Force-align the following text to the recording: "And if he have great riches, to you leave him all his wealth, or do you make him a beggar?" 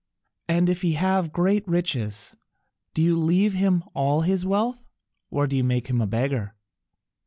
"And 0.47 0.67
if 0.67 0.81
he 0.81 0.93
have 0.93 1.31
great 1.31 1.63
riches, 1.67 2.35
to 2.95 3.03
you 3.03 3.15
leave 3.15 3.53
him 3.53 3.83
all 3.93 4.21
his 4.21 4.47
wealth, 4.47 4.83
or 5.29 5.45
do 5.45 5.55
you 5.55 5.63
make 5.63 5.91
him 5.91 6.01
a 6.01 6.07
beggar?" 6.07 6.55